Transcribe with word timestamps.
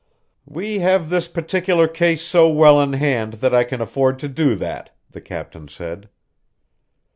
"We 0.47 0.79
have 0.79 1.11
this 1.11 1.27
particular 1.27 1.87
case 1.87 2.23
so 2.23 2.49
well 2.49 2.81
in 2.81 2.93
hand 2.93 3.33
that 3.33 3.53
I 3.53 3.63
can 3.63 3.81
afford 3.81 4.17
to 4.17 4.27
do 4.27 4.55
that," 4.55 4.89
the 5.11 5.21
captain 5.21 5.67
said. 5.67 6.09